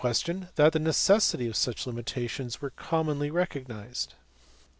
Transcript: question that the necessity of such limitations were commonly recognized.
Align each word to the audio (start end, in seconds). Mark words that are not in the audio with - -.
question 0.01 0.47
that 0.55 0.73
the 0.73 0.79
necessity 0.79 1.47
of 1.47 1.55
such 1.55 1.85
limitations 1.85 2.59
were 2.59 2.71
commonly 2.71 3.29
recognized. 3.29 4.15